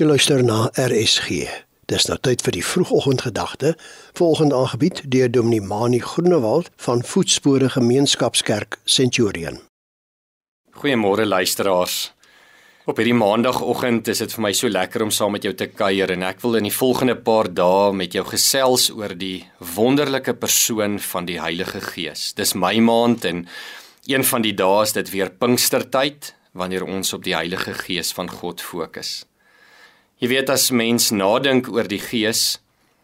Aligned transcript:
Jy 0.00 0.06
luister 0.08 0.40
na 0.40 0.70
RSG. 0.80 1.42
Dis 1.92 2.06
nou 2.08 2.14
tyd 2.24 2.40
vir 2.40 2.54
die 2.56 2.62
vroegoggendgedagte, 2.64 3.74
volgende 4.16 4.56
aangebied 4.56 5.02
deur 5.12 5.28
Dominee 5.28 5.60
Mani 5.60 5.98
Groenewald 6.00 6.70
van 6.80 7.02
Voetspore 7.04 7.68
Gemeenskapskerk 7.68 8.78
Centurion. 8.88 9.60
Goeiemôre 10.72 11.28
luisteraars. 11.28 12.14
Op 12.88 12.96
hierdie 12.96 13.18
maandagooggend 13.20 14.08
is 14.08 14.24
dit 14.24 14.32
vir 14.38 14.46
my 14.46 14.54
so 14.56 14.72
lekker 14.72 15.04
om 15.04 15.12
saam 15.12 15.36
met 15.36 15.44
jou 15.44 15.52
te 15.52 15.68
kuier 15.68 16.16
en 16.16 16.24
ek 16.30 16.40
wil 16.46 16.56
in 16.56 16.70
die 16.70 16.76
volgende 16.78 17.20
paar 17.20 17.52
dae 17.52 17.92
met 17.92 18.16
jou 18.16 18.24
gesels 18.32 18.88
oor 18.96 19.12
die 19.12 19.44
wonderlike 19.76 20.32
persoon 20.40 20.96
van 21.12 21.28
die 21.28 21.42
Heilige 21.44 21.84
Gees. 21.92 22.30
Dis 22.40 22.56
my 22.56 22.78
maand 22.80 23.28
en 23.28 23.44
een 24.08 24.24
van 24.24 24.48
die 24.48 24.56
dae 24.56 24.80
is 24.88 24.96
dit 24.96 25.12
weer 25.12 25.28
Pinkstertyd 25.28 26.32
wanneer 26.56 26.88
ons 26.88 27.12
op 27.12 27.28
die 27.28 27.36
Heilige 27.36 27.76
Gees 27.84 28.16
van 28.16 28.32
God 28.32 28.64
fokus. 28.64 29.18
Jy 30.20 30.28
weet 30.28 30.50
as 30.52 30.66
mens 30.68 31.06
nadink 31.16 31.70
oor 31.72 31.86
die 31.88 31.96
Gees, 31.96 32.58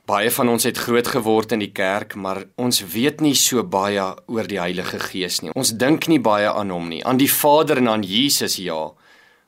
baie 0.05 0.29
van 0.29 0.51
ons 0.53 0.67
het 0.69 0.77
groot 0.77 1.07
geword 1.09 1.55
in 1.57 1.63
die 1.63 1.71
kerk, 1.73 2.13
maar 2.13 2.43
ons 2.61 2.83
weet 2.93 3.23
nie 3.25 3.33
so 3.41 3.63
baie 3.65 4.03
oor 4.29 4.45
die 4.51 4.59
Heilige 4.61 5.01
Gees 5.01 5.39
nie. 5.41 5.55
Ons 5.57 5.71
dink 5.81 6.11
nie 6.13 6.19
baie 6.21 6.51
aan 6.51 6.75
hom 6.75 6.91
nie, 6.93 7.01
aan 7.09 7.17
die 7.17 7.31
Vader 7.33 7.81
en 7.81 7.89
aan 7.89 8.05
Jesus 8.05 8.59
ja, 8.61 8.91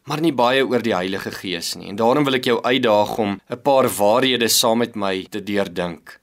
maar 0.08 0.24
nie 0.24 0.32
baie 0.32 0.62
oor 0.64 0.80
die 0.80 0.94
Heilige 0.96 1.28
Gees 1.36 1.74
nie. 1.76 1.90
En 1.92 2.00
daarom 2.00 2.24
wil 2.24 2.38
ek 2.38 2.48
jou 2.48 2.56
uitdaag 2.64 3.12
om 3.18 3.36
'n 3.36 3.60
paar 3.60 3.90
waarhede 3.98 4.48
saam 4.48 4.78
met 4.78 4.96
my 4.96 5.26
te 5.28 5.44
deurdink. 5.44 6.20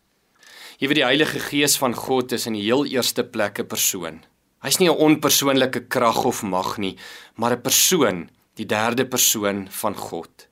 Jy 0.80 0.88
weet 0.88 0.98
die 0.98 1.10
Heilige 1.12 1.40
Gees 1.40 1.78
van 1.78 1.94
God 1.94 2.32
is 2.32 2.48
in 2.48 2.58
die 2.58 2.66
heel 2.66 2.86
eerste 2.90 3.24
plek 3.24 3.60
'n 3.60 3.68
persoon. 3.68 4.26
Hy's 4.64 4.80
nie 4.80 4.90
'n 4.90 4.98
onpersoonlike 4.98 5.86
krag 5.94 6.26
of 6.26 6.42
mag 6.42 6.80
nie, 6.80 6.98
maar 7.36 7.52
'n 7.52 7.62
persoon, 7.62 8.30
die 8.56 8.66
derde 8.66 9.06
persoon 9.06 9.68
van 9.70 9.94
God. 9.94 10.48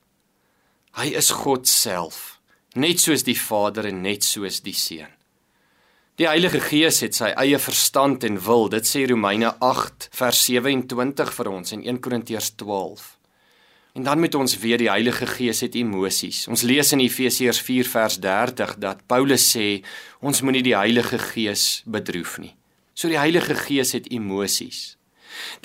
Hy 0.94 1.08
is 1.18 1.32
God 1.34 1.66
self, 1.66 2.38
net 2.78 3.00
soos 3.02 3.24
die 3.26 3.34
Vader 3.34 3.88
en 3.88 4.04
net 4.04 4.22
soos 4.22 4.60
die 4.62 4.76
Seun. 4.78 5.10
Die 6.22 6.28
Heilige 6.30 6.60
Gees 6.62 7.00
het 7.02 7.16
sy 7.18 7.32
eie 7.34 7.58
verstand 7.58 8.22
en 8.22 8.38
wil, 8.44 8.68
dit 8.70 8.86
sê 8.86 9.02
Romeine 9.10 9.50
8 9.58 10.06
vers 10.14 10.44
27 10.46 11.32
vir 11.34 11.50
ons 11.50 11.74
en 11.74 11.82
1 11.82 11.98
Korintiërs 11.98 12.52
12. 12.62 13.08
En 13.98 14.06
dan 14.06 14.22
moet 14.22 14.38
ons 14.38 14.54
weet 14.62 14.84
die 14.84 14.90
Heilige 14.92 15.26
Gees 15.26 15.64
het 15.66 15.74
emosies. 15.74 16.44
Ons 16.46 16.62
lees 16.62 16.94
in 16.94 17.02
Efesiërs 17.02 17.58
4 17.66 17.90
vers 17.90 18.20
30 18.22 18.78
dat 18.86 19.02
Paulus 19.10 19.50
sê 19.50 19.82
ons 20.22 20.46
moenie 20.46 20.62
die 20.62 20.78
Heilige 20.78 21.18
Gees 21.18 21.82
bedroef 21.90 22.38
nie. 22.38 22.54
So 22.94 23.10
die 23.10 23.18
Heilige 23.18 23.58
Gees 23.58 23.96
het 23.98 24.06
emosies. 24.14 24.92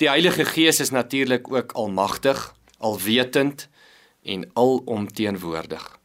Die 0.02 0.10
Heilige 0.10 0.42
Gees 0.50 0.82
is 0.82 0.90
natuurlik 0.90 1.46
ook 1.54 1.78
almagtig, 1.78 2.48
alwetend, 2.82 3.68
en 4.22 4.44
alomteenwoordig. 4.54 6.00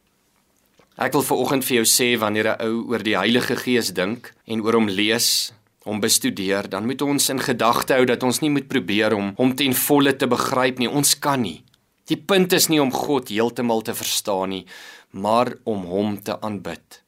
Ek 0.96 1.12
wil 1.12 1.24
veraloggend 1.26 1.64
vir 1.68 1.76
jou 1.82 1.84
sê 1.84 2.08
wanneer 2.16 2.56
'n 2.56 2.62
ou 2.64 2.88
oor 2.88 3.02
die 3.02 3.16
Heilige 3.16 3.56
Gees 3.56 3.92
dink 3.92 4.32
en 4.46 4.62
oor 4.64 4.74
hom 4.74 4.88
lees, 4.88 5.52
hom 5.84 6.00
bestudeer, 6.00 6.68
dan 6.68 6.86
moet 6.86 7.02
ons 7.02 7.28
in 7.28 7.40
gedagte 7.40 7.94
hou 7.94 8.04
dat 8.04 8.22
ons 8.22 8.40
nie 8.40 8.50
moet 8.50 8.68
probeer 8.68 9.14
om 9.14 9.34
hom 9.36 9.54
ten 9.54 9.74
volle 9.74 10.16
te 10.16 10.26
begryp 10.26 10.78
nie. 10.78 10.88
Ons 10.88 11.18
kan 11.18 11.42
nie. 11.42 11.62
Die 12.06 12.16
punt 12.16 12.52
is 12.52 12.68
nie 12.68 12.80
om 12.80 12.92
God 12.92 13.28
heeltemal 13.28 13.82
te 13.82 13.94
verstaan 13.94 14.48
nie, 14.48 14.66
maar 15.10 15.52
om 15.64 15.84
hom 15.84 16.22
te 16.22 16.40
aanbid. 16.40 17.02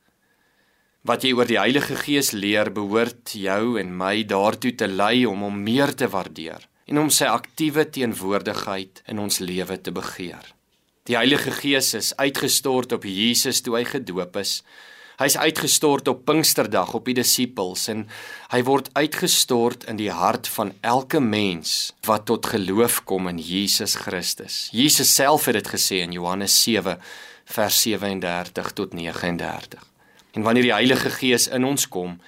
Wat 1.03 1.23
jy 1.25 1.33
oor 1.33 1.47
die 1.47 1.59
Heilige 1.59 1.97
Gees 1.97 2.33
leer, 2.33 2.71
behoort 2.71 3.33
jou 3.33 3.79
en 3.81 3.97
my 3.97 4.23
daartoe 4.23 4.75
te 4.75 4.87
lei 4.87 5.25
om 5.27 5.47
hom 5.47 5.63
meer 5.63 5.95
te 5.95 6.11
waardeer 6.11 6.69
en 6.89 6.99
om 6.99 7.11
sy 7.11 7.25
aktiewe 7.25 7.85
teenwoordigheid 7.89 9.03
in 9.09 9.19
ons 9.19 9.41
lewe 9.41 9.77
te 9.81 9.93
begeer. 9.93 10.58
Die 11.09 11.17
Heilige 11.17 11.51
Gees 11.57 11.95
is 11.97 12.11
uitgestort 12.21 12.93
op 12.93 13.07
Jesus 13.09 13.63
toe 13.65 13.79
hy 13.79 13.87
gedoop 13.89 14.35
is. 14.37 14.59
Hy's 15.17 15.39
uitgestort 15.41 16.11
op 16.13 16.27
Pinksterdag 16.29 16.91
op 16.99 17.07
die 17.09 17.15
disippels 17.17 17.87
en 17.89 18.03
hy 18.53 18.61
word 18.69 18.91
uitgestort 18.93 19.87
in 19.89 19.97
die 19.97 20.11
hart 20.13 20.51
van 20.53 20.75
elke 20.85 21.23
mens 21.25 21.95
wat 22.05 22.27
tot 22.29 22.51
geloof 22.53 23.01
kom 23.09 23.31
in 23.33 23.41
Jesus 23.41 23.97
Christus. 24.03 24.67
Jesus 24.77 25.15
self 25.17 25.49
het 25.49 25.57
dit 25.57 25.71
gesê 25.73 26.03
in 26.05 26.13
Johannes 26.13 26.53
7 26.61 27.01
vers 27.57 27.81
37 27.89 28.73
tot 28.77 28.93
39. 28.93 29.81
En 30.37 30.45
wanneer 30.45 30.69
die 30.69 30.77
Heilige 30.77 31.15
Gees 31.17 31.49
in 31.49 31.65
ons 31.65 31.89
kom, 31.89 32.19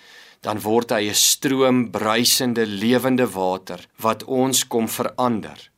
dan 0.41 0.65
word 0.65 0.97
hy 0.97 1.13
'n 1.13 1.21
stroom 1.21 1.91
bruisende 1.93 2.65
lewende 2.65 3.29
water 3.29 3.85
wat 4.01 4.25
ons 4.25 4.65
kom 4.65 4.89
verander 4.89 5.70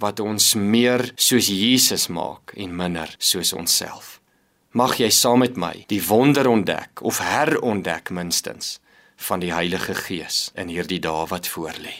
wat 0.00 0.20
ons 0.20 0.54
meer 0.54 1.12
soos 1.16 1.48
Jesus 1.52 2.08
maak 2.08 2.54
en 2.56 2.76
minder 2.76 3.14
soos 3.18 3.52
onsself. 3.52 4.18
Mag 4.72 4.96
jy 5.00 5.10
saam 5.10 5.42
met 5.44 5.56
my 5.58 5.84
die 5.90 6.02
wonder 6.06 6.48
ontdek 6.48 7.02
of 7.02 7.18
herontdek 7.22 8.10
minstens 8.10 8.78
van 9.28 9.42
die 9.42 9.52
Heilige 9.52 9.94
Gees 9.94 10.50
in 10.54 10.70
hierdie 10.72 11.00
dae 11.02 11.26
wat 11.28 11.48
voorlê. 11.48 11.96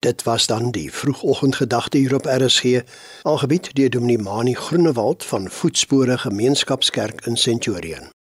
Dit 0.00 0.22
was 0.24 0.46
dan 0.48 0.70
die 0.72 0.88
vroegoggendgedagte 0.92 1.98
hier 1.98 2.14
op 2.14 2.24
RSG, 2.24 2.80
aangebied 3.22 3.74
deur 3.76 3.90
Dominee 3.90 4.18
Mani 4.18 4.54
Groenewald 4.54 5.24
van 5.24 5.50
Voetspore 5.50 6.18
Gemeenskapskerk 6.18 7.26
in 7.26 7.36
Centurion. 7.36 8.08